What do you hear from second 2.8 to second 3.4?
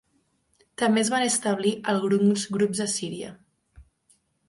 a Síria.